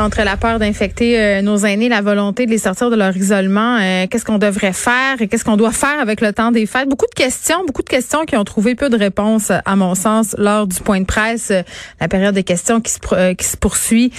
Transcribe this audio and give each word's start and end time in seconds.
Entre 0.00 0.22
la 0.22 0.38
peur 0.38 0.58
d'infecter 0.58 1.20
euh, 1.20 1.42
nos 1.42 1.58
aînés, 1.58 1.90
la 1.90 2.00
volonté 2.00 2.46
de 2.46 2.50
les 2.50 2.56
sortir 2.56 2.88
de 2.88 2.96
leur 2.96 3.14
isolement, 3.14 3.76
euh, 3.76 4.06
qu'est-ce 4.06 4.24
qu'on 4.24 4.38
devrait 4.38 4.72
faire 4.72 5.20
et 5.20 5.28
qu'est-ce 5.28 5.44
qu'on 5.44 5.58
doit 5.58 5.72
faire 5.72 6.00
avec 6.00 6.22
le 6.22 6.32
temps 6.32 6.52
des 6.52 6.64
fêtes? 6.64 6.88
Beaucoup 6.88 7.04
de 7.04 7.14
questions, 7.14 7.66
beaucoup 7.66 7.82
de 7.82 7.88
questions 7.90 8.24
qui 8.24 8.34
ont 8.34 8.44
trouvé 8.44 8.74
peu 8.74 8.88
de 8.88 8.96
réponses, 8.96 9.50
à 9.50 9.76
mon 9.76 9.94
sens, 9.94 10.34
lors 10.38 10.66
du 10.66 10.80
point 10.80 11.00
de 11.00 11.04
presse, 11.04 11.50
euh, 11.50 11.62
la 12.00 12.08
période 12.08 12.34
des 12.34 12.44
questions 12.44 12.80
qui 12.80 12.92
se, 12.92 13.32
qui 13.34 13.46
se 13.46 13.58
poursuit 13.58 14.10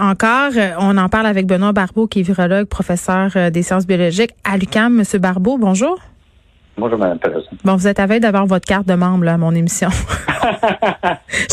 encore. 0.00 0.52
On 0.78 0.96
en 0.96 1.10
parle 1.10 1.26
avec 1.26 1.46
Benoît 1.46 1.72
Barbeau, 1.72 2.06
qui 2.06 2.20
est 2.20 2.22
virologue, 2.22 2.66
professeur 2.66 3.50
des 3.50 3.62
sciences 3.62 3.86
biologiques 3.86 4.32
à 4.44 4.56
l'UQAM. 4.56 4.94
Monsieur 4.94 5.18
Barbeau, 5.18 5.58
bonjour. 5.58 5.98
Bon, 7.64 7.76
vous 7.76 7.86
êtes 7.86 8.00
à 8.00 8.06
veille 8.06 8.20
d'avoir 8.20 8.46
votre 8.46 8.66
carte 8.66 8.86
de 8.86 8.94
membre 8.94 9.24
là, 9.24 9.34
à 9.34 9.36
mon 9.36 9.54
émission. 9.54 9.88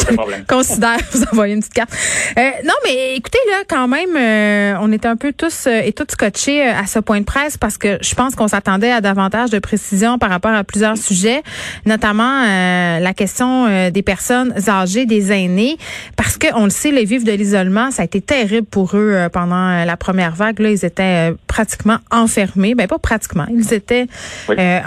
De 0.10 0.16
problème. 0.16 0.46
considère 0.48 0.98
vous 1.12 1.24
envoyer 1.32 1.54
une 1.54 1.60
petite 1.60 1.74
carte. 1.74 1.92
Euh, 2.38 2.50
non, 2.64 2.74
mais 2.86 3.16
écoutez, 3.16 3.40
là, 3.50 3.64
quand 3.68 3.88
même, 3.88 4.16
euh, 4.16 4.78
on 4.82 4.92
était 4.92 5.08
un 5.08 5.18
peu 5.18 5.34
tous 5.34 5.68
euh, 5.68 5.82
et 5.84 5.92
toutes 5.92 6.12
scotchés 6.12 6.62
à 6.62 6.86
ce 6.88 7.00
point 7.00 7.20
de 7.20 7.26
presse 7.26 7.58
parce 7.58 7.78
que 7.78 7.98
je 8.02 8.16
pense 8.16 8.36
qu'on 8.36 8.48
s'attendait 8.48 8.92
à 8.92 9.02
davantage 9.02 9.50
de 9.50 9.60
précisions 9.60 10.18
par 10.18 10.30
rapport 10.30 10.54
à 10.54 10.64
plusieurs 10.64 10.98
sujets, 10.98 11.44
notamment 11.86 12.44
la 12.44 13.14
question 13.14 13.90
des 13.90 14.02
personnes 14.02 14.54
âgées, 14.70 15.06
des 15.06 15.32
aînés, 15.32 15.78
parce 16.16 16.38
que 16.38 16.48
on 16.56 16.66
le 16.66 16.70
sait, 16.70 16.92
les 16.92 17.06
vivres 17.06 17.26
de 17.26 17.32
l'isolement, 17.32 17.92
ça 17.92 18.04
a 18.04 18.06
été 18.06 18.22
terrible 18.22 18.68
pour 18.68 18.96
eux 18.96 19.28
pendant 19.32 19.84
la 19.84 19.98
première 19.98 20.36
vague. 20.36 20.60
Là, 20.60 20.72
ils 20.72 20.86
étaient 20.86 21.34
pratiquement 21.58 21.98
enfermés. 22.12 22.76
Ben 22.76 22.88
pas 22.88 23.00
pratiquement, 23.00 23.48
ils 23.50 23.73
étaient 23.73 24.08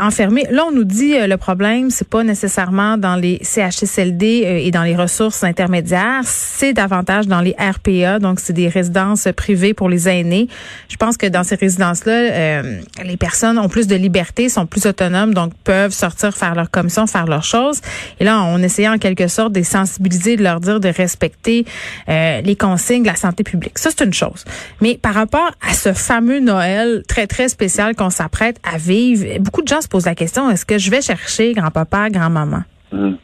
enfermés. 0.00 0.47
Là, 0.50 0.64
on 0.69 0.72
nous 0.72 0.84
dit 0.84 1.14
le 1.19 1.36
problème, 1.36 1.91
c'est 1.91 2.08
pas 2.08 2.22
nécessairement 2.22 2.97
dans 2.97 3.17
les 3.17 3.39
CHSLD 3.42 4.42
euh, 4.44 4.56
et 4.58 4.70
dans 4.70 4.83
les 4.83 4.94
ressources 4.94 5.42
intermédiaires, 5.44 6.22
c'est 6.25 6.72
davantage 6.72 7.27
dans 7.27 7.41
les 7.41 7.55
RPA, 7.59 8.19
donc 8.19 8.41
c'est 8.41 8.53
des 8.53 8.69
résidences 8.69 9.28
privées 9.36 9.75
pour 9.75 9.89
les 9.89 10.09
aînés. 10.09 10.48
Je 10.89 10.97
pense 10.97 11.17
que 11.17 11.27
dans 11.27 11.44
ces 11.44 11.56
résidences-là, 11.56 12.12
euh, 12.12 12.81
les 13.05 13.16
personnes 13.16 13.59
ont 13.59 13.69
plus 13.69 13.87
de 13.87 13.97
liberté, 13.97 14.48
sont 14.48 14.66
plus 14.66 14.87
autonomes, 14.87 15.34
donc 15.34 15.53
peuvent 15.64 15.92
sortir 15.92 16.37
faire 16.37 16.55
leur 16.55 16.70
commission, 16.70 17.06
faire 17.06 17.27
leurs 17.27 17.44
choses. 17.44 17.81
Et 18.19 18.25
là, 18.25 18.42
on 18.42 18.62
essayait 18.62 18.89
en 18.89 18.98
quelque 18.98 19.28
sorte 19.28 19.53
de 19.53 19.59
les 19.59 19.64
sensibiliser, 19.64 20.37
de 20.37 20.42
leur 20.42 20.61
dire 20.61 20.81
de 20.81 20.89
respecter 20.89 21.64
euh, 22.09 22.41
les 22.42 22.56
consignes 22.56 23.03
de 23.03 23.09
la 23.09 23.16
santé 23.16 23.44
publique. 23.44 23.78
Ça, 23.78 23.91
c'est 23.91 24.05
une 24.05 24.14
chose. 24.14 24.44
Mais 24.81 24.98
par 25.00 25.14
rapport 25.14 25.50
à 25.69 25.75
ce 25.75 25.92
fameux 25.92 26.41
Noël 26.41 26.59
très, 27.08 27.27
très 27.27 27.48
spécial 27.48 27.94
qu'on 27.94 28.11
s'apprête 28.11 28.58
à 28.62 28.78
vivre, 28.78 29.39
beaucoup 29.41 29.62
de 29.62 29.69
gens 29.69 29.80
se 29.80 29.89
posent 29.89 30.06
la 30.06 30.14
question, 30.14 30.50
est-ce 30.50 30.64
que 30.64 30.78
je 30.78 30.91
vais 30.91 31.03
chercher 31.03 31.53
grand-papa, 31.53 32.11
grand-maman? 32.11 32.62
Hum 32.92 33.19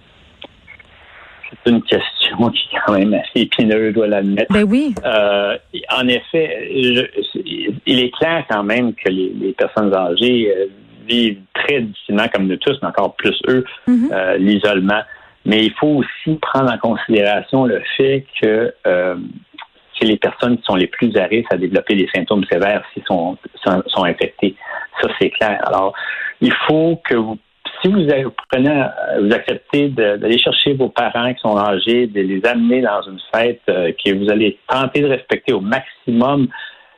c'est 1.67 1.73
une 1.73 1.83
question 1.83 2.51
qui 2.51 2.77
est 2.77 2.79
quand 2.87 2.98
même 2.98 3.14
assez 3.14 3.42
épineuse, 3.42 3.89
je 3.89 3.95
dois 3.95 4.07
l'admettre. 4.07 4.53
Ben 4.53 4.64
oui. 4.64 4.95
Euh, 5.05 5.57
en 5.91 6.09
effet, 6.09 6.69
il 6.73 8.01
est 8.01 8.14
clair 8.17 8.45
quand 8.48 8.62
même 8.62 8.95
que 8.95 9.09
les, 9.09 9.55
personnes 9.57 9.95
âgées 9.95 10.53
euh, 10.57 10.67
vivent 11.09 11.41
très 11.55 11.81
difficilement, 11.83 12.27
comme 12.33 12.47
nous 12.47 12.57
tous, 12.57 12.77
mais 12.83 12.89
encore 12.89 13.14
plus 13.17 13.37
eux, 13.48 13.64
mm-hmm. 13.89 14.12
euh, 14.12 14.37
l'isolement. 14.39 15.03
Mais 15.45 15.64
il 15.64 15.73
faut 15.75 16.03
aussi 16.03 16.37
prendre 16.41 16.73
en 16.73 16.79
considération 16.79 17.67
le 17.67 17.81
fait 17.97 18.27
que 18.42 18.75
les 20.07 20.17
personnes 20.17 20.57
qui 20.59 20.65
sont 20.65 20.75
les 20.75 20.87
plus 20.87 21.17
à 21.17 21.25
risque 21.25 21.53
à 21.53 21.57
développer 21.57 21.95
des 21.95 22.09
symptômes 22.15 22.45
sévères 22.51 22.83
s'ils 22.93 23.05
sont, 23.05 23.37
sont, 23.65 24.05
infectés. 24.05 24.55
Ça, 25.01 25.09
c'est 25.21 25.31
clair. 25.31 25.61
Alors, 25.67 25.93
il 26.41 26.53
faut 26.67 27.01
que 27.05 27.17
vous 27.17 27.39
si 27.83 27.89
vous, 27.93 28.07
prenez, 28.51 28.71
euh, 28.71 29.21
vous 29.21 29.35
acceptez 29.35 29.89
d'aller 29.89 30.39
chercher 30.39 30.73
vos 30.73 30.89
parents 30.89 31.33
qui 31.35 31.41
sont 31.41 31.58
âgés, 31.58 32.07
de 32.07 32.20
les 32.20 32.45
amener 32.47 32.80
dans 32.80 33.03
une 33.03 33.20
fête, 33.35 33.61
euh, 33.69 33.92
que 33.92 34.14
vous 34.14 34.30
allez 34.30 34.58
tenter 34.67 35.03
de 35.03 35.08
respecter 35.08 35.53
au 35.53 35.61
maximum 35.61 36.48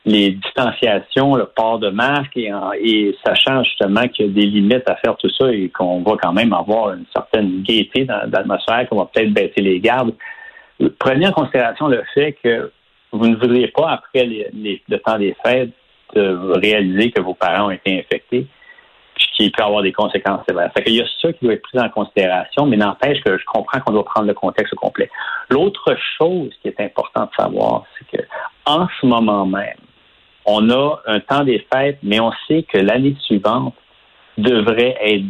les 0.05 0.31
distanciations, 0.31 1.34
le 1.34 1.47
port 1.47 1.78
de 1.78 1.91
masque, 1.91 2.37
et, 2.37 3.16
sachant 3.25 3.62
justement 3.65 4.06
qu'il 4.09 4.27
y 4.27 4.28
a 4.28 4.32
des 4.32 4.47
limites 4.47 4.88
à 4.88 4.97
faire 4.97 5.16
tout 5.16 5.31
ça 5.31 5.50
et 5.53 5.69
qu'on 5.69 6.03
va 6.03 6.16
quand 6.21 6.32
même 6.32 6.53
avoir 6.53 6.94
une 6.94 7.05
certaine 7.15 7.62
gaieté 7.62 8.05
dans, 8.05 8.21
l'atmosphère, 8.31 8.88
qu'on 8.88 8.97
va 8.97 9.11
peut-être 9.12 9.32
baisser 9.32 9.61
les 9.61 9.81
gardes. 9.81 10.15
Prenez 10.99 11.27
en 11.27 11.32
considération 11.32 11.88
le 11.88 12.03
fait 12.15 12.37
que 12.43 12.71
vous 13.12 13.26
ne 13.26 13.36
voudriez 13.36 13.69
pas, 13.69 13.91
après 13.91 14.26
le 14.26 14.96
temps 14.98 15.19
des 15.19 15.34
fêtes, 15.44 15.70
réaliser 16.14 17.10
que 17.10 17.20
vos 17.20 17.34
parents 17.34 17.66
ont 17.66 17.70
été 17.70 17.98
infectés 17.98 18.46
qui 19.38 19.50
peut 19.50 19.62
avoir 19.62 19.82
des 19.82 19.92
conséquences 19.92 20.44
sévères. 20.48 20.70
Fait 20.72 20.82
qu'il 20.82 20.94
y 20.94 21.00
a 21.00 21.06
ça 21.22 21.32
qui 21.32 21.44
doit 21.44 21.54
être 21.54 21.62
pris 21.62 21.78
en 21.78 21.88
considération, 21.88 22.66
mais 22.66 22.76
n'empêche 22.76 23.20
que 23.22 23.38
je 23.38 23.44
comprends 23.44 23.80
qu'on 23.80 23.92
doit 23.92 24.04
prendre 24.04 24.26
le 24.26 24.34
contexte 24.34 24.72
au 24.72 24.76
complet. 24.76 25.08
L'autre 25.48 25.96
chose 26.19 26.50
qui 26.60 26.69
est 26.69 26.80
importante 26.80 27.30
de 27.30 27.42
savoir, 27.42 27.84
c'est 27.98 28.19
que 28.19 28.24
en 28.66 28.88
ce 29.00 29.06
moment 29.06 29.46
même, 29.46 29.76
on 30.44 30.70
a 30.70 31.00
un 31.06 31.20
temps 31.20 31.44
des 31.44 31.64
fêtes, 31.72 31.98
mais 32.02 32.19
on 32.20 32.32
sait 32.48 32.64
que 32.64 32.78
l'année 32.78 33.16
suivante 33.20 33.75
devrait 34.38 34.96
être 35.00 35.25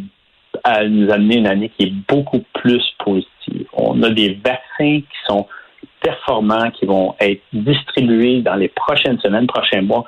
à 0.63 0.85
nous 0.85 1.11
amener 1.11 1.37
une 1.37 1.47
année 1.47 1.69
qui 1.69 1.85
est 1.85 1.93
beaucoup 2.07 2.43
plus 2.53 2.83
positive. 3.03 3.67
On 3.73 4.01
a 4.01 4.09
des 4.09 4.39
vaccins 4.43 5.01
qui 5.01 5.17
sont 5.27 5.47
performants, 6.01 6.71
qui 6.71 6.85
vont 6.85 7.15
être 7.19 7.41
distribués 7.53 8.41
dans 8.41 8.55
les 8.55 8.69
prochaines 8.69 9.19
semaines, 9.19 9.47
prochains 9.47 9.81
mois. 9.81 10.05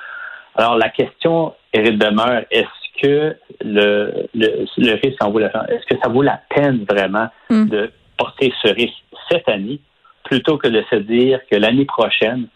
Alors 0.56 0.76
la 0.76 0.88
question 0.88 1.54
est 1.72 1.90
demeure, 1.92 2.42
est-ce 2.50 2.66
que 3.02 3.36
le, 3.64 4.28
le, 4.34 4.94
risque 5.02 5.22
en 5.22 5.30
vaut 5.30 5.38
la 5.38 5.48
Est-ce 5.68 5.86
que 5.86 6.00
ça 6.02 6.08
vaut 6.08 6.22
la 6.22 6.40
peine 6.50 6.84
vraiment 6.88 7.28
hmm. 7.50 7.68
de 7.68 7.90
porter 8.16 8.52
ce 8.62 8.68
risque 8.68 9.02
cette 9.30 9.48
année 9.48 9.80
plutôt 10.24 10.56
que 10.56 10.68
de 10.68 10.84
se 10.90 10.96
dire 10.96 11.40
que 11.50 11.56
l'année 11.56 11.84
prochaine, 11.84 12.46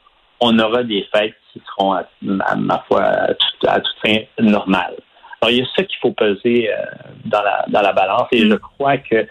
on 0.41 0.59
aura 0.59 0.83
des 0.83 1.07
fêtes 1.15 1.35
qui 1.53 1.63
seront, 1.67 1.95
à, 1.95 2.07
ma 2.57 2.85
foi, 2.87 3.03
à 3.03 3.35
toute, 3.35 3.95
fin 4.05 4.19
normale. 4.39 4.95
Alors, 5.41 5.51
il 5.51 5.59
y 5.59 5.63
a 5.63 5.67
ça 5.77 5.83
qu'il 5.85 5.99
faut 6.01 6.13
peser 6.13 6.71
euh, 6.71 6.77
dans, 7.25 7.43
la, 7.43 7.65
dans 7.69 7.83
la 7.83 7.93
balance 7.93 8.29
et 8.33 8.45
hmm. 8.45 8.51
je 8.51 8.57
crois 8.57 8.99
que 8.99 9.27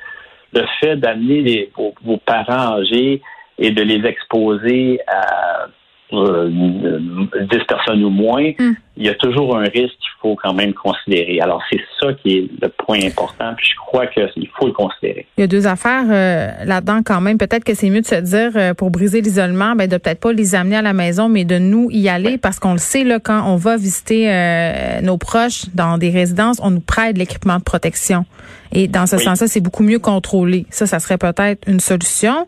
le 0.54 0.66
fait 0.80 0.96
d'amener 0.96 1.70
vos, 1.76 1.94
vos 2.04 2.18
parents 2.18 2.80
âgés 2.80 3.22
et 3.58 3.72
de 3.72 3.82
les 3.82 4.06
exposer 4.08 5.00
à 5.08 5.68
euh, 6.14 6.50
10 6.50 7.58
personnes 7.68 8.04
ou 8.04 8.10
moins, 8.10 8.52
hmm. 8.58 8.74
Il 8.98 9.06
y 9.06 9.10
a 9.10 9.16
toujours 9.16 9.58
un 9.58 9.64
risque 9.64 9.96
qu'il 10.00 10.12
faut 10.22 10.36
quand 10.42 10.54
même 10.54 10.74
considérer. 10.74 11.40
Alors, 11.42 11.62
c'est 11.70 11.82
ça 12.00 12.14
qui 12.14 12.38
est 12.38 12.50
le 12.62 12.70
point 12.70 13.00
important, 13.04 13.54
puis 13.58 13.68
je 13.70 13.76
crois 13.76 14.08
qu'il 14.08 14.50
faut 14.58 14.68
le 14.68 14.74
considérer. 14.74 15.28
Il 15.38 15.42
y 15.42 15.44
a 15.44 15.48
deux 15.48 15.68
affaires 15.68 16.06
euh, 16.10 16.52
là-dedans 16.64 17.02
quand 17.06 17.20
même. 17.20 17.38
Peut-être 17.38 17.66
que 17.66 17.74
c'est 17.74 17.90
mieux 17.90 18.02
de 18.02 18.06
se 18.06 18.16
dire, 18.16 18.52
euh, 18.56 18.74
pour 18.74 18.92
briser 18.92 19.22
l'isolement, 19.22 19.76
ben, 19.76 19.90
de 19.90 19.98
peut-être 19.98 20.22
pas 20.22 20.32
les 20.32 20.56
amener 20.56 20.78
à 20.78 20.82
la 20.82 20.94
maison, 20.94 21.28
mais 21.28 21.44
de 21.44 21.58
nous 21.58 21.90
y 21.92 22.08
aller, 22.08 22.38
parce 22.38 22.60
qu'on 22.60 22.72
le 22.72 22.80
sait, 22.80 23.04
là, 23.04 23.20
quand 23.20 23.44
on 23.48 23.58
va 23.58 23.76
visiter 23.76 24.32
euh, 24.32 25.02
nos 25.02 25.18
proches 25.18 25.66
dans 25.74 25.98
des 25.98 26.10
résidences, 26.10 26.58
on 26.62 26.72
nous 26.72 26.80
prête 26.80 27.18
l'équipement 27.18 27.58
de 27.58 27.64
protection. 27.64 28.26
Et 28.72 28.88
dans 28.88 29.06
ce 29.06 29.18
sens-là, 29.18 29.48
c'est 29.48 29.62
beaucoup 29.62 29.84
mieux 29.84 30.00
contrôlé. 30.00 30.66
Ça, 30.70 30.86
ça 30.86 31.00
serait 31.00 31.18
peut-être 31.18 31.66
une 31.68 31.80
solution. 31.80 32.46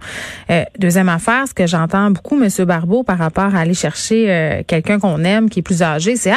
deuxième 0.78 1.08
affaire, 1.08 1.48
ce 1.48 1.54
que 1.54 1.68
j'entends 1.68 2.12
beaucoup, 2.12 2.36
Monsieur 2.36 2.66
Barbeau, 2.66 3.04
par 3.04 3.18
rapport 3.18 3.56
à 3.56 3.60
aller 3.60 3.74
chercher 3.74 4.64
quelqu'un 4.68 5.00
qu'on 5.00 5.24
aime, 5.24 5.50
qui 5.50 5.60
est 5.60 5.62
plus 5.62 5.84
âgé, 5.84 6.18
c'est 6.18 6.32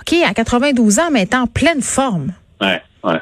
OK, 0.00 0.14
à 0.24 0.34
92 0.34 0.98
ans, 0.98 1.10
mais 1.12 1.26
en 1.34 1.46
pleine 1.46 1.82
forme. 1.82 2.32
Ouais, 2.60 2.80
ouais. 3.04 3.20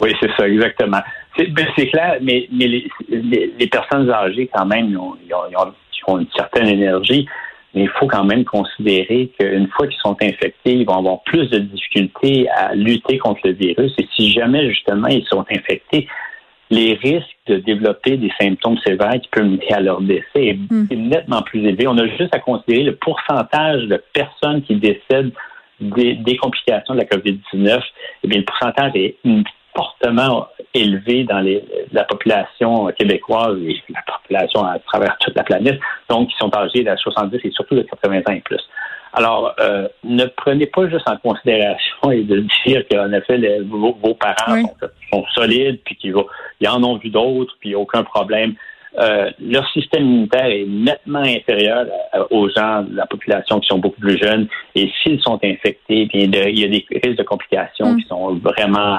Oui, 0.00 0.14
c'est 0.20 0.30
ça, 0.36 0.48
exactement. 0.48 1.00
C'est 1.36 1.46
ben, 1.48 1.66
clair, 1.74 2.18
mais, 2.22 2.48
les, 2.50 3.68
personnes 3.70 4.10
âgées, 4.10 4.50
quand 4.52 4.66
même, 4.66 4.98
ont, 4.98 5.16
une 6.18 6.26
certaine 6.34 6.68
énergie, 6.68 7.26
mais 7.74 7.82
il 7.82 7.90
faut 7.90 8.06
quand 8.06 8.24
même 8.24 8.44
considérer 8.44 9.30
qu'une 9.38 9.68
fois 9.68 9.86
qu'ils 9.86 10.00
sont 10.00 10.16
infectés, 10.22 10.72
ils 10.72 10.86
vont 10.86 10.98
avoir 10.98 11.22
plus 11.24 11.50
de 11.50 11.58
difficultés 11.58 12.48
à 12.50 12.74
lutter 12.74 13.18
contre 13.18 13.40
le 13.44 13.52
virus. 13.52 13.92
Et 13.98 14.08
si 14.14 14.32
jamais, 14.32 14.68
justement, 14.68 15.08
ils 15.08 15.26
sont 15.26 15.44
infectés, 15.50 16.08
les 16.70 16.94
risques 16.94 17.36
de 17.46 17.56
développer 17.56 18.16
des 18.16 18.32
symptômes 18.40 18.78
sévères 18.84 19.20
qui 19.20 19.28
peuvent 19.30 19.46
mener 19.46 19.72
à 19.72 19.80
leur 19.80 20.00
décès 20.00 20.24
est 20.34 20.58
hmm. 20.70 20.88
nettement 20.90 21.42
plus 21.42 21.64
élevé. 21.64 21.86
On 21.86 21.96
a 21.98 22.06
juste 22.06 22.34
à 22.34 22.40
considérer 22.40 22.82
le 22.82 22.96
pourcentage 22.96 23.84
de 23.84 24.02
personnes 24.12 24.62
qui 24.62 24.74
décèdent 24.76 25.32
des, 25.80 26.36
complications 26.40 26.94
de 26.94 27.00
la 27.00 27.04
COVID-19. 27.04 27.80
Eh 28.24 28.28
bien, 28.28 28.38
le 28.38 28.44
pourcentage 28.44 28.92
est 28.94 29.16
fortement 29.76 30.48
élevé 30.74 31.24
dans 31.24 31.44
la 31.92 32.04
population 32.04 32.86
québécoise 32.98 33.58
et 33.62 33.76
la 33.90 34.02
population 34.02 34.64
à 34.64 34.78
travers 34.78 35.16
toute 35.18 35.36
la 35.36 35.44
planète, 35.44 35.78
donc 36.08 36.28
qui 36.28 36.36
sont 36.38 36.54
âgés 36.56 36.82
de 36.82 36.96
70 36.96 37.40
et 37.44 37.50
surtout 37.50 37.74
de 37.74 37.82
80 37.82 38.20
ans 38.20 38.32
et 38.32 38.40
plus. 38.40 38.62
Alors, 39.16 39.54
euh, 39.60 39.88
ne 40.04 40.26
prenez 40.26 40.66
pas 40.66 40.90
juste 40.90 41.08
en 41.08 41.16
considération 41.16 42.10
et 42.12 42.22
de 42.22 42.44
dire 42.66 42.84
qu'en 42.90 43.10
effet, 43.12 43.60
vos, 43.62 44.14
parents 44.14 44.62
sont, 45.10 45.24
solides, 45.34 45.80
puis 45.86 45.96
qu'ils 45.96 46.14
en 46.68 46.84
ont 46.84 46.98
vu 46.98 47.08
d'autres, 47.08 47.54
puis 47.58 47.74
aucun 47.74 48.04
problème. 48.04 48.54
euh, 48.98 49.30
leur 49.40 49.66
système 49.70 50.04
immunitaire 50.04 50.46
est 50.46 50.66
nettement 50.66 51.20
inférieur 51.20 51.86
aux 52.30 52.50
gens 52.50 52.82
de 52.82 52.94
la 52.94 53.06
population 53.06 53.58
qui 53.60 53.68
sont 53.68 53.78
beaucoup 53.78 54.00
plus 54.00 54.18
jeunes. 54.18 54.48
Et 54.74 54.90
s'ils 55.02 55.20
sont 55.22 55.38
infectés, 55.42 56.04
bien, 56.06 56.24
il 56.24 56.58
y 56.58 56.64
a 56.64 56.68
des 56.68 56.84
risques 57.02 57.18
de 57.18 57.22
complications 57.22 57.94
mm. 57.94 57.96
qui 57.96 58.08
sont 58.08 58.34
vraiment, 58.34 58.98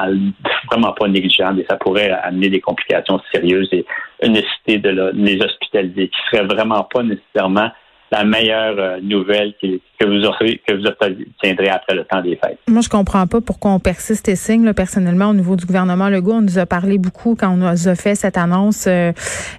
vraiment 0.71 0.93
pas 0.93 1.07
négligeables 1.07 1.59
et 1.59 1.65
ça 1.69 1.77
pourrait 1.77 2.09
amener 2.23 2.49
des 2.49 2.59
complications 2.59 3.21
sérieuses 3.31 3.69
et 3.71 3.85
une 4.23 4.33
nécessité 4.33 4.79
de 4.79 5.11
les 5.13 5.39
hospitaliser, 5.43 6.07
qui 6.07 6.19
serait 6.31 6.45
vraiment 6.45 6.83
pas 6.91 7.03
nécessairement 7.03 7.69
la 8.11 8.23
meilleure 8.23 8.79
euh, 8.79 8.99
nouvelle 9.01 9.53
que, 9.99 10.05
vous 10.05 10.25
aurez, 10.25 10.61
que 10.67 10.73
vous 10.73 10.85
obtiendrez 10.85 11.69
après 11.69 11.95
le 11.95 12.03
temps 12.05 12.21
des 12.21 12.35
fêtes. 12.35 12.59
Moi, 12.67 12.81
je 12.81 12.89
comprends 12.89 13.27
pas 13.27 13.41
pourquoi 13.41 13.71
on 13.71 13.79
persiste 13.79 14.27
et 14.29 14.35
signe. 14.35 14.71
personnellement, 14.73 15.29
au 15.29 15.33
niveau 15.33 15.55
du 15.55 15.65
gouvernement 15.65 16.09
Legault, 16.09 16.33
on 16.33 16.41
nous 16.41 16.59
a 16.59 16.65
parlé 16.65 16.97
beaucoup 16.97 17.35
quand 17.35 17.49
on 17.49 17.57
nous 17.57 17.88
a 17.88 17.95
fait 17.95 18.15
cette 18.15 18.38
annonce 18.38 18.85
euh, 18.88 19.11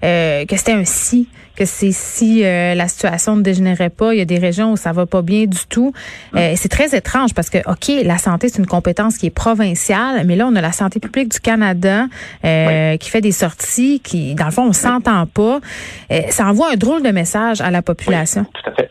euh, 0.04 0.44
que 0.44 0.56
c'était 0.56 0.72
un 0.72 0.84
si 0.84 1.28
que 1.58 1.64
c'est 1.64 1.90
si 1.90 2.44
euh, 2.44 2.74
la 2.74 2.86
situation 2.86 3.34
ne 3.34 3.42
dégénérait 3.42 3.90
pas. 3.90 4.14
Il 4.14 4.18
y 4.18 4.20
a 4.20 4.24
des 4.24 4.38
régions 4.38 4.72
où 4.72 4.76
ça 4.76 4.92
va 4.92 5.06
pas 5.06 5.22
bien 5.22 5.46
du 5.46 5.66
tout. 5.68 5.92
Euh, 6.36 6.52
c'est 6.54 6.68
très 6.68 6.96
étrange 6.96 7.34
parce 7.34 7.50
que, 7.50 7.58
OK, 7.68 8.04
la 8.04 8.18
santé, 8.18 8.48
c'est 8.48 8.58
une 8.58 8.66
compétence 8.66 9.18
qui 9.18 9.26
est 9.26 9.30
provinciale, 9.30 10.22
mais 10.24 10.36
là, 10.36 10.46
on 10.46 10.54
a 10.54 10.60
la 10.60 10.72
santé 10.72 11.00
publique 11.00 11.32
du 11.32 11.40
Canada 11.40 12.06
euh, 12.44 12.96
qui 12.96 13.10
fait 13.10 13.20
des 13.20 13.32
sorties 13.32 14.00
qui, 14.00 14.36
dans 14.36 14.44
le 14.44 14.52
fond, 14.52 14.68
on 14.68 14.72
s'entend 14.72 15.26
pas. 15.26 15.58
ça 16.30 16.46
envoie 16.46 16.72
un 16.72 16.76
drôle 16.76 17.02
de 17.02 17.10
message 17.10 17.60
à 17.60 17.70
la 17.70 17.82
population. 17.82 18.44
tout 18.44 18.70
à 18.70 18.74
fait. 18.74 18.90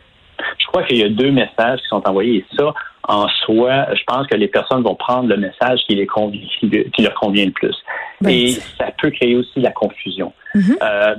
Je 0.67 0.71
crois 0.71 0.83
qu'il 0.83 0.97
y 0.97 1.03
a 1.03 1.09
deux 1.09 1.31
messages 1.31 1.79
qui 1.79 1.87
sont 1.87 2.05
envoyés 2.05 2.39
et 2.39 2.45
ça, 2.57 2.73
en 3.07 3.27
soi, 3.45 3.87
je 3.95 4.03
pense 4.05 4.27
que 4.27 4.35
les 4.35 4.49
personnes 4.49 4.83
vont 4.83 4.95
prendre 4.95 5.29
le 5.29 5.37
message 5.37 5.79
qui, 5.87 5.95
les 5.95 6.05
convient, 6.05 6.41
qui 6.59 7.01
leur 7.01 7.13
convient 7.13 7.45
le 7.45 7.51
plus. 7.51 7.75
Ben, 8.19 8.31
et 8.31 8.49
ça 8.77 8.91
peut 9.01 9.09
créer 9.11 9.37
aussi 9.37 9.61
la 9.61 9.71
confusion. 9.71 10.33
Mhm. 10.53 10.77
euh, 10.81 11.15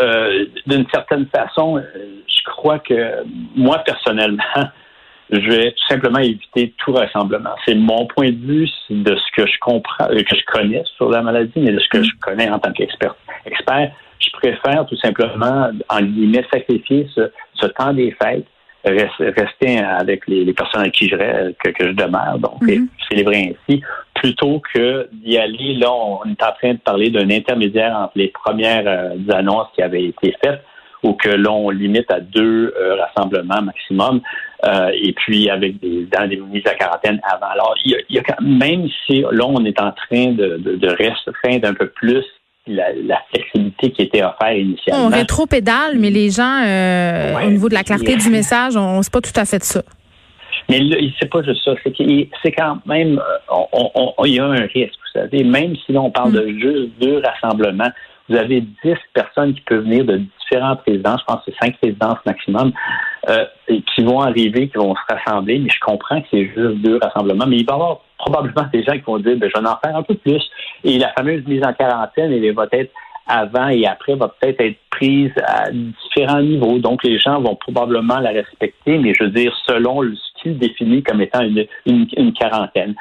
euh, 0.00 0.46
D'une 0.66 0.86
certaine 0.92 1.26
façon, 1.26 1.82
je 2.28 2.50
crois 2.50 2.78
que 2.78 3.24
moi, 3.56 3.78
personnellement, 3.78 4.42
je 5.30 5.50
vais 5.50 5.72
tout 5.72 5.86
simplement 5.88 6.20
éviter 6.20 6.72
tout 6.78 6.92
rassemblement. 6.92 7.56
C'est 7.66 7.74
mon 7.74 8.06
point 8.06 8.30
de 8.30 8.46
vue 8.46 8.70
de 8.90 9.16
ce 9.16 9.42
que 9.42 9.48
je 9.48 9.58
comprends, 9.60 10.08
euh, 10.10 10.22
que 10.22 10.36
je 10.36 10.44
connais 10.46 10.84
sur 10.96 11.10
la 11.10 11.20
maladie, 11.22 11.52
mais 11.56 11.72
de 11.72 11.80
ce 11.80 11.88
que 11.88 11.98
mhm. 11.98 12.04
je 12.04 12.10
connais 12.20 12.48
en 12.48 12.60
tant 12.60 12.72
qu'expert. 12.72 13.16
Expert, 13.44 13.90
je 14.20 14.30
préfère 14.30 14.86
tout 14.86 14.96
simplement, 14.98 15.70
en 15.88 16.00
guillemets, 16.00 16.46
sacrifier 16.52 17.08
ce, 17.12 17.32
ce 17.54 17.66
temps 17.66 17.92
des 17.92 18.12
fêtes 18.22 18.46
rester 18.84 19.78
avec 19.78 20.26
les, 20.26 20.52
personnes 20.52 20.82
à 20.82 20.90
qui 20.90 21.08
je, 21.08 21.16
que, 21.16 21.70
que 21.70 21.88
je 21.88 21.92
demeure, 21.92 22.38
donc 22.38 22.62
mm 22.62 22.86
célébrer 23.10 23.54
ainsi, 23.68 23.82
plutôt 24.14 24.60
que 24.72 25.08
d'y 25.12 25.36
aller, 25.38 25.74
là, 25.74 25.92
on 25.92 26.24
est 26.24 26.42
en 26.42 26.52
train 26.52 26.72
de 26.72 26.78
parler 26.78 27.10
d'un 27.10 27.30
intermédiaire 27.30 27.94
entre 27.96 28.12
les 28.16 28.28
premières 28.28 28.84
euh, 28.86 29.32
annonces 29.32 29.68
qui 29.74 29.82
avaient 29.82 30.04
été 30.04 30.34
faites, 30.42 30.62
ou 31.02 31.12
que 31.12 31.28
l'on 31.28 31.68
limite 31.68 32.10
à 32.10 32.20
deux 32.20 32.74
euh, 32.76 32.96
rassemblements 32.96 33.62
maximum, 33.62 34.22
euh, 34.64 34.90
et 34.94 35.12
puis 35.12 35.50
avec 35.50 35.78
des, 35.80 36.06
dans 36.06 36.26
des 36.26 36.36
mises 36.36 36.66
à 36.66 36.74
quarantaine 36.74 37.20
avant. 37.30 37.52
Alors, 37.52 37.74
il 37.84 37.96
y 38.08 38.18
a, 38.18 38.22
même 38.40 38.88
si 39.04 39.20
là, 39.20 39.44
on 39.46 39.64
est 39.64 39.80
en 39.80 39.92
train 39.92 40.32
de, 40.32 40.56
de, 40.56 40.76
de 40.76 40.88
restreindre 40.88 41.68
un 41.68 41.74
peu 41.74 41.88
plus 41.88 42.24
la, 42.66 43.22
flexibilité 43.30 43.90
qui 43.92 44.02
était 44.02 44.22
offerte 44.22 44.56
initialement. 44.56 45.06
On 45.06 45.08
rétro-pédale, 45.10 45.98
mais 45.98 46.10
les 46.10 46.30
gens, 46.30 46.62
euh, 46.64 47.46
au 47.46 47.50
niveau 47.50 47.68
de 47.68 47.74
la 47.74 47.84
clarté 47.84 48.16
du 48.16 48.30
message, 48.30 48.76
on 48.76 48.98
ne 48.98 49.02
sait 49.02 49.10
pas 49.10 49.20
tout 49.20 49.38
à 49.38 49.44
fait 49.44 49.58
de 49.58 49.64
ça. 49.64 49.82
Mais 50.68 50.80
c'est 51.20 51.30
pas 51.30 51.42
juste 51.42 51.62
ça. 51.64 51.72
C'est 51.84 52.52
quand 52.52 52.78
même, 52.86 53.18
euh, 53.18 54.24
il 54.24 54.34
y 54.34 54.38
a 54.38 54.46
un 54.46 54.66
risque, 54.66 54.94
vous 54.94 55.20
savez. 55.20 55.44
Même 55.44 55.74
si 55.84 55.96
on 55.96 56.10
parle 56.10 56.32
de 56.32 56.40
mm. 56.40 56.58
juste 56.58 56.90
deux 57.00 57.20
rassemblements, 57.20 57.90
vous 58.28 58.36
avez 58.36 58.62
dix 58.82 58.96
personnes 59.12 59.54
qui 59.54 59.60
peuvent 59.62 59.84
venir 59.84 60.04
de 60.04 60.22
différentes 60.40 60.80
résidences, 60.86 61.20
je 61.20 61.24
pense 61.26 61.44
que 61.44 61.52
c'est 61.52 61.66
cinq 61.66 61.76
résidences 61.82 62.18
maximum, 62.24 62.72
euh, 63.28 63.44
qui 63.68 64.04
vont 64.04 64.20
arriver, 64.20 64.68
qui 64.68 64.76
vont 64.76 64.94
se 64.94 65.14
rassembler. 65.14 65.58
Mais 65.58 65.70
je 65.70 65.80
comprends 65.80 66.20
que 66.20 66.26
c'est 66.30 66.46
juste 66.46 66.82
deux 66.82 66.98
rassemblements, 67.02 67.46
mais 67.46 67.56
il 67.56 67.66
va 67.66 67.72
y 67.72 67.76
avoir 67.76 68.00
probablement 68.18 68.68
des 68.72 68.82
gens 68.82 68.92
qui 68.92 69.00
vont 69.00 69.18
dire, 69.18 69.36
ben, 69.36 69.50
je 69.54 69.60
vais 69.60 69.68
en 69.68 69.78
faire 69.84 69.96
un 69.96 70.02
peu 70.02 70.14
plus. 70.14 70.42
Et 70.82 70.98
la 70.98 71.12
fameuse 71.12 71.46
mise 71.46 71.62
en 71.64 71.72
quarantaine, 71.72 72.32
elle 72.32 72.52
va 72.52 72.66
être 72.72 72.92
avant 73.26 73.68
et 73.68 73.86
après, 73.86 74.14
va 74.14 74.28
peut-être 74.28 74.60
être 74.60 74.78
prise 74.90 75.32
à 75.46 75.70
différents 75.70 76.42
niveaux. 76.42 76.78
Donc, 76.78 77.02
les 77.04 77.18
gens 77.18 77.40
vont 77.40 77.56
probablement 77.56 78.18
la 78.18 78.30
respecter, 78.30 78.98
mais 78.98 79.14
je 79.14 79.24
veux 79.24 79.30
dire, 79.30 79.54
selon 79.66 80.02
ce 80.02 80.42
qu'ils 80.42 80.58
définissent 80.58 81.04
comme 81.04 81.22
étant 81.22 81.40
une, 81.40 81.66
une, 81.86 82.32
quarantaine. 82.34 82.94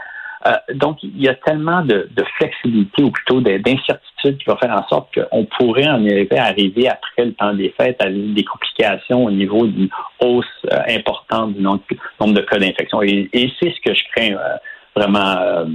Euh, 0.48 0.54
donc, 0.76 1.04
il 1.04 1.22
y 1.22 1.28
a 1.28 1.36
tellement 1.36 1.82
de, 1.82 2.10
de 2.16 2.24
flexibilité 2.38 3.04
ou 3.04 3.12
plutôt 3.12 3.42
d'incertitude 3.42 4.13
qui 4.32 4.46
va 4.46 4.58
faire 4.58 4.72
en 4.72 4.88
sorte 4.88 5.10
qu'on 5.14 5.46
pourrait 5.46 5.88
en 5.88 6.04
à 6.06 6.44
arriver 6.44 6.88
après 6.88 7.26
le 7.26 7.34
temps 7.34 7.54
des 7.54 7.74
fêtes 7.78 8.02
à 8.02 8.10
des 8.10 8.44
complications 8.44 9.26
au 9.26 9.32
niveau 9.32 9.66
d'une 9.68 9.90
hausse 10.22 10.46
euh, 10.72 10.78
importante 10.90 11.54
du 11.54 11.62
nombre, 11.62 11.84
de 12.28 12.42
cas 12.42 12.58
d'infection. 12.58 13.02
Et, 13.02 13.30
c'est 13.34 13.74
ce 13.74 13.82
que 13.82 13.94
je 13.94 14.04
crains. 14.16 14.34
Euh, 14.34 14.58
vraiment 14.96 15.38
euh, 15.40 15.66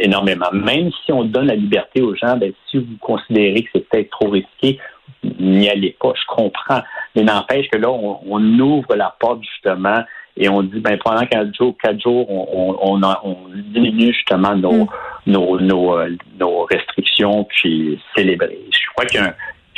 énormément. 0.00 0.50
Même 0.52 0.90
si 1.04 1.12
on 1.12 1.22
donne 1.22 1.46
la 1.46 1.54
liberté 1.54 2.02
aux 2.02 2.16
gens, 2.16 2.36
ben, 2.36 2.52
si 2.68 2.78
vous 2.78 2.96
considérez 3.00 3.62
que 3.62 3.68
c'est 3.72 3.88
peut-être 3.88 4.10
trop 4.10 4.30
risqué, 4.30 4.80
n'y 5.38 5.68
allez 5.68 5.96
pas. 6.00 6.12
Je 6.16 6.26
comprends. 6.26 6.82
Mais 7.14 7.22
n'empêche 7.22 7.68
que 7.68 7.78
là, 7.78 7.88
on, 7.88 8.58
ouvre 8.58 8.96
la 8.96 9.14
porte 9.20 9.44
justement 9.44 10.02
et 10.36 10.48
on 10.48 10.64
dit 10.64 10.80
ben 10.80 10.98
pendant 10.98 11.24
quatre 11.24 11.54
jours, 11.54 11.76
quatre 11.80 12.00
jours, 12.00 12.26
on 12.28 13.36
diminue 13.72 14.12
justement 14.12 14.56
nos, 14.56 14.86
mm. 14.86 14.88
Nos, 15.26 15.58
nos, 15.60 15.96
euh, 15.98 16.16
nos, 16.38 16.64
restrictions 16.64 17.44
puis 17.44 18.00
célébrer. 18.16 18.58
Je 18.70 18.86
crois 18.92 19.06
qu'il 19.06 19.20
y 19.20 19.22
a 19.22 19.28
un, 19.28 19.34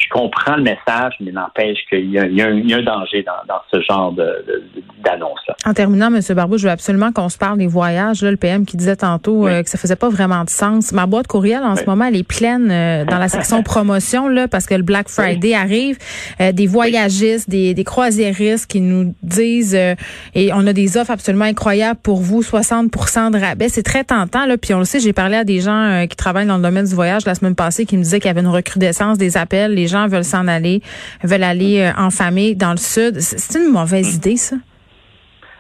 je 0.07 0.13
comprends 0.13 0.57
le 0.57 0.63
message, 0.63 1.15
mais 1.21 1.33
n'empêche 1.33 1.79
qu'il 1.89 2.11
y, 2.11 2.19
a 2.19 2.47
un 2.47 2.83
danger 2.83 3.25
dans, 3.25 3.61
ce 3.73 3.81
genre 3.83 4.13
d'annonce-là. 4.13 5.57
En 5.65 5.75
terminant, 5.75 6.15
M. 6.15 6.21
Barbeau, 6.35 6.59
je 6.59 6.65
veux 6.65 6.71
absolument 6.71 7.13
qu'on 7.13 7.29
se 7.29 7.39
parle 7.39 7.59
des 7.59 7.67
voyages. 7.67 8.23
le 8.23 8.37
PM 8.37 8.65
qui 8.67 8.77
disait 8.77 8.97
tantôt 8.97 9.47
euh, 9.47 9.63
que 9.63 9.69
ça 9.69 9.79
faisait 9.79 9.97
pas 9.97 10.09
vraiment 10.09 10.45
de 10.45 10.51
sens. 10.51 10.93
Ma 10.93 11.07
boîte 11.07 11.27
courriel, 11.27 11.63
en 11.65 11.77
ce 11.77 11.85
moment, 11.85 12.05
elle 12.05 12.17
est 12.17 12.27
pleine 12.27 12.71
euh, 12.71 13.05
dans 13.05 13.19
la 13.19 13.29
section 13.29 13.63
promotion, 13.65 14.29
là, 14.29 14.47
parce 14.49 14.67
que 14.67 14.75
le 14.75 14.83
Black 14.83 15.09
Friday 15.09 15.55
arrive. 15.55 15.99
Euh, 16.41 16.53
des 16.53 16.67
voyagistes, 16.67 17.51
des, 17.51 17.75
des 17.75 17.85
croisiéristes 17.85 18.71
qui 18.71 18.81
nous 18.81 19.15
disent, 19.23 19.75
et 19.75 20.51
on 20.53 20.67
a 20.67 20.73
des 20.73 20.97
offres 20.97 21.11
absolument 21.11 21.45
incroyables 21.45 22.01
pour 22.03 22.21
vous, 22.21 22.43
60% 22.43 23.33
de 23.33 23.39
rabais. 23.39 23.69
C'est 23.69 23.83
très 23.83 24.05
tentant, 24.05 24.47
là. 24.47 24.57
Puis 24.57 24.73
on 24.75 24.79
le 24.79 24.85
sait, 24.85 25.01
j'ai 25.01 25.13
parlé 25.13 25.37
à 25.37 25.45
des 25.45 25.61
gens 25.61 26.07
qui 26.09 26.17
travaillent 26.17 26.47
dans 26.47 26.57
le 26.57 26.63
domaine 26.63 26.87
du 26.87 26.95
voyage 26.95 27.25
la 27.27 27.35
semaine 27.35 27.55
passée 27.55 27.87
qui 27.87 27.97
me 27.97 28.03
disaient 28.03 28.21
qu'il 28.21 28.29
y 28.29 28.31
avait 28.31 28.41
une 28.41 28.47
recrudescence 28.47 29.19
des 29.19 29.37
appels. 29.37 29.75
Les 29.75 29.87
gens 29.87 29.96
veulent 30.07 30.25
s'en 30.25 30.47
aller, 30.49 30.81
veulent 31.23 31.43
aller 31.43 31.81
euh, 31.81 32.01
en 32.01 32.11
famille 32.11 32.55
dans 32.57 32.73
le 32.73 32.77
sud. 32.77 33.21
C'est 33.21 33.59
une 33.59 33.73
mauvaise 33.73 34.15
hmm. 34.15 34.17
idée, 34.17 34.37
ça? 34.37 34.57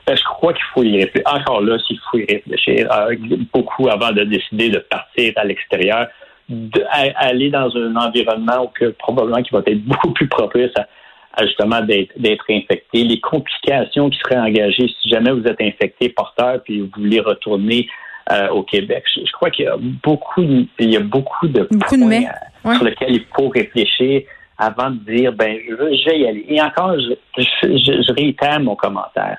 Ben, 0.06 0.16
je 0.16 0.22
crois 0.22 0.52
qu'il 0.52 0.64
faut 0.72 0.84
y 0.84 0.96
réfléchir. 1.02 1.22
Encore 1.26 1.62
là, 1.62 1.78
s'il 1.86 1.98
faut 2.10 2.18
y 2.18 2.26
réfléchir 2.26 2.88
euh, 2.92 3.16
beaucoup 3.52 3.88
avant 3.88 4.12
de 4.12 4.22
décider 4.22 4.70
de 4.70 4.78
partir 4.78 5.32
à 5.36 5.44
l'extérieur, 5.44 6.06
d'aller 6.48 7.50
dans 7.50 7.74
un 7.76 7.96
environnement 7.96 8.64
où 8.64 8.68
que, 8.68 8.90
probablement 8.90 9.42
qui 9.42 9.52
va 9.52 9.62
être 9.66 9.84
beaucoup 9.84 10.12
plus 10.12 10.28
propice 10.28 10.70
à, 10.76 11.44
justement 11.44 11.80
d'être 11.82 12.44
infecté. 12.48 13.04
Les 13.04 13.20
complications 13.20 14.08
qui 14.08 14.18
seraient 14.20 14.38
engagées 14.38 14.88
si 15.02 15.08
jamais 15.08 15.32
vous 15.32 15.44
êtes 15.44 15.60
infecté, 15.60 16.08
porteur, 16.10 16.62
puis 16.62 16.80
vous 16.80 16.90
voulez 16.96 17.20
retourner 17.20 17.88
euh, 18.32 18.48
au 18.48 18.62
Québec. 18.62 19.04
Je, 19.14 19.30
crois 19.32 19.50
qu'il 19.50 19.66
y 19.66 19.68
a 19.68 19.76
beaucoup, 19.78 20.42
il 20.42 20.90
y 20.90 20.96
a 20.96 21.00
beaucoup 21.00 21.48
de 21.48 21.62
beaucoup 21.70 21.96
points 21.96 22.20
de 22.20 22.74
sur 22.74 22.84
lesquels 22.84 23.14
il 23.14 23.24
faut 23.36 23.48
réfléchir 23.48 24.22
avant 24.58 24.90
de 24.90 24.98
dire 25.14 25.32
ben 25.32 25.58
je 25.68 25.74
veux, 25.74 25.92
je 25.92 26.10
vais 26.10 26.18
y 26.20 26.26
aller. 26.26 26.44
Et 26.48 26.60
encore, 26.60 26.96
je, 26.98 27.14
je, 27.38 28.12
réitère 28.12 28.60
mon 28.60 28.74
commentaire. 28.74 29.38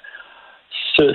Ce, 0.96 1.13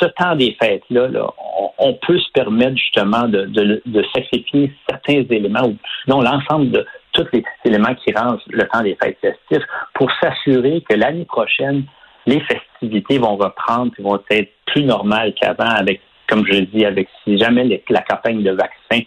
ce 0.00 0.06
temps 0.06 0.36
des 0.36 0.56
fêtes 0.60 0.82
là, 0.90 1.08
là 1.08 1.30
on, 1.78 1.94
peut 1.94 2.18
se 2.18 2.30
permettre 2.32 2.76
justement 2.76 3.28
de, 3.28 3.44
de, 3.46 3.82
de 3.84 4.04
sacrifier 4.14 4.72
certains 4.88 5.22
éléments 5.30 5.66
ou 5.66 5.76
sinon 6.04 6.20
l'ensemble 6.20 6.70
de 6.70 6.86
tous 7.12 7.26
les 7.32 7.44
éléments 7.64 7.94
qui 7.94 8.12
rendent 8.14 8.40
le 8.48 8.66
temps 8.68 8.82
des 8.82 8.96
fêtes 9.02 9.18
festifs 9.20 9.66
pour 9.94 10.10
s'assurer 10.20 10.82
que 10.88 10.96
l'année 10.96 11.24
prochaine 11.24 11.84
les 12.26 12.40
festivités 12.40 13.18
vont 13.18 13.36
reprendre 13.36 13.92
et 13.98 14.02
vont 14.02 14.20
être 14.30 14.52
plus 14.66 14.84
normales 14.84 15.34
qu'avant 15.34 15.70
avec 15.70 16.00
comme 16.28 16.46
je 16.46 16.60
dis 16.60 16.84
avec 16.84 17.08
si 17.24 17.38
jamais 17.38 17.82
la 17.88 18.02
campagne 18.02 18.42
de 18.42 18.50
vaccins 18.52 19.02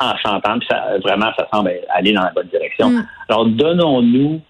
en 0.00 0.16
chantant, 0.18 0.58
puis 0.58 0.68
ça, 0.70 0.98
vraiment, 1.02 1.32
ça 1.38 1.48
semble 1.52 1.72
aller 1.90 2.12
dans 2.12 2.22
la 2.22 2.30
bonne 2.30 2.48
direction. 2.48 2.90
Mm. 2.90 3.06
Alors, 3.28 3.46
donnons-nous 3.46 4.40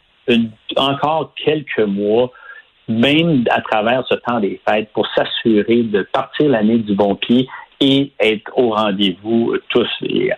encore 0.76 1.32
quelques 1.36 1.78
mois, 1.78 2.30
même 2.88 3.44
à 3.50 3.60
travers 3.60 4.04
ce 4.08 4.14
temps 4.16 4.40
des 4.40 4.60
fêtes, 4.68 4.90
pour 4.92 5.06
s'assurer 5.14 5.82
de 5.82 6.02
partir 6.02 6.48
l'année 6.48 6.78
du 6.78 6.94
bon 6.94 7.14
pied 7.14 7.48
et 7.80 8.12
être 8.18 8.50
au 8.56 8.70
rendez-vous 8.70 9.56
tous 9.68 9.88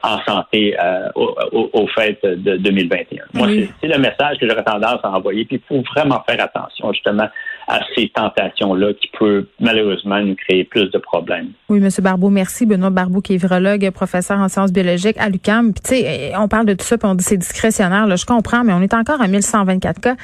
en 0.02 0.18
santé 0.26 0.76
euh, 0.78 1.08
aux, 1.14 1.86
fêtes 1.88 2.22
de 2.22 2.56
2021. 2.58 3.24
Moi, 3.32 3.48
c'est 3.80 3.88
le 3.88 3.98
message 3.98 4.38
que 4.38 4.46
j'aurais 4.46 4.64
tendance 4.64 5.00
à 5.02 5.10
envoyer. 5.10 5.46
Puis 5.46 5.56
il 5.56 5.66
faut 5.66 5.82
vraiment 5.94 6.22
faire 6.28 6.42
attention 6.42 6.92
justement 6.92 7.28
à 7.70 7.80
ces 7.94 8.08
tentations-là 8.08 8.92
qui 8.94 9.08
peut 9.16 9.46
malheureusement 9.60 10.20
nous 10.20 10.34
créer 10.34 10.64
plus 10.64 10.90
de 10.90 10.98
problèmes. 10.98 11.50
Oui, 11.68 11.78
M. 11.78 11.88
Barbeau, 12.02 12.28
merci. 12.28 12.66
Benoît 12.66 12.90
Barbeau, 12.90 13.20
qui 13.20 13.34
est 13.34 13.36
virologue, 13.36 13.88
professeur 13.90 14.38
en 14.38 14.48
sciences 14.48 14.72
biologiques 14.72 15.16
à 15.18 15.28
l'UQAM. 15.28 15.72
Puis, 15.72 15.82
tu 15.82 15.90
sais, 16.02 16.32
on 16.36 16.48
parle 16.48 16.66
de 16.66 16.74
tout 16.74 16.84
ça, 16.84 16.98
puis 16.98 17.08
on 17.08 17.14
dit 17.14 17.22
c'est 17.22 17.36
discrétionnaire. 17.36 18.08
Là, 18.08 18.16
je 18.16 18.26
comprends, 18.26 18.64
mais 18.64 18.72
on 18.72 18.82
est 18.82 18.92
encore 18.92 19.22
à 19.22 19.28
1124 19.28 20.00
cas. 20.00 20.16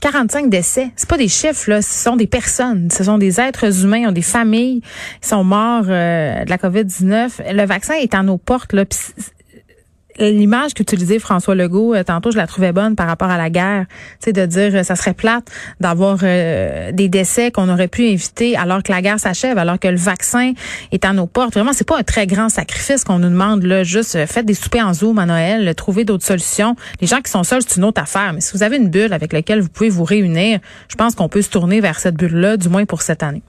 45 0.00 0.50
décès, 0.50 0.90
c'est 0.96 1.08
pas 1.08 1.16
des 1.16 1.28
chiffres 1.28 1.70
là, 1.70 1.80
ce 1.80 2.04
sont 2.04 2.16
des 2.16 2.26
personnes, 2.26 2.90
ce 2.90 3.04
sont 3.04 3.16
des 3.16 3.40
êtres 3.40 3.84
humains, 3.84 4.08
ont 4.08 4.12
des 4.12 4.20
familles, 4.20 4.82
ils 5.22 5.26
sont 5.26 5.44
morts 5.44 5.86
euh, 5.88 6.44
de 6.44 6.50
la 6.50 6.58
Covid-19. 6.58 7.54
Le 7.54 7.64
vaccin 7.64 7.94
est 7.94 8.12
à 8.12 8.22
nos 8.22 8.36
portes 8.36 8.74
là, 8.74 8.84
l'image 10.18 10.74
qu'utilisait 10.74 11.18
François 11.18 11.54
Legault 11.54 11.94
euh, 11.94 12.02
tantôt 12.02 12.30
je 12.30 12.36
la 12.36 12.46
trouvais 12.46 12.72
bonne 12.72 12.96
par 12.96 13.06
rapport 13.06 13.30
à 13.30 13.38
la 13.38 13.50
guerre. 13.50 13.86
Sais 14.20 14.32
de 14.32 14.46
dire 14.46 14.74
euh, 14.74 14.82
ça 14.82 14.96
serait 14.96 15.14
plate 15.14 15.50
d'avoir 15.80 16.18
euh, 16.22 16.92
des 16.92 17.08
décès 17.08 17.50
qu'on 17.50 17.68
aurait 17.68 17.88
pu 17.88 18.04
éviter 18.04 18.56
alors 18.56 18.82
que 18.82 18.92
la 18.92 19.02
guerre 19.02 19.18
s'achève 19.18 19.58
alors 19.58 19.78
que 19.78 19.88
le 19.88 19.96
vaccin 19.96 20.52
est 20.92 21.04
à 21.04 21.12
nos 21.12 21.26
portes. 21.26 21.54
Vraiment 21.54 21.72
c'est 21.72 21.86
pas 21.86 21.98
un 21.98 22.02
très 22.02 22.26
grand 22.26 22.48
sacrifice 22.48 23.04
qu'on 23.04 23.18
nous 23.18 23.30
demande 23.30 23.64
là 23.64 23.84
juste 23.84 24.26
faites 24.26 24.46
des 24.46 24.54
soupers 24.54 24.86
en 24.86 24.94
zoom 24.94 25.18
à 25.18 25.26
Noël 25.26 25.74
trouver 25.74 26.04
d'autres 26.04 26.26
solutions. 26.26 26.76
Les 27.00 27.06
gens 27.06 27.20
qui 27.20 27.30
sont 27.30 27.44
seuls 27.44 27.62
c'est 27.66 27.76
une 27.76 27.84
autre 27.84 28.00
affaire. 28.00 28.32
Mais 28.32 28.40
si 28.40 28.52
vous 28.56 28.62
avez 28.62 28.76
une 28.76 28.88
bulle 28.88 29.12
avec 29.12 29.32
laquelle 29.32 29.60
vous 29.60 29.68
pouvez 29.68 29.90
vous 29.90 30.04
réunir 30.04 30.60
je 30.88 30.96
pense 30.96 31.14
qu'on 31.14 31.28
peut 31.28 31.42
se 31.42 31.50
tourner 31.50 31.80
vers 31.80 31.98
cette 31.98 32.16
bulle 32.16 32.36
là 32.36 32.56
du 32.56 32.68
moins 32.68 32.84
pour 32.84 33.02
cette 33.02 33.22
année 33.22 33.42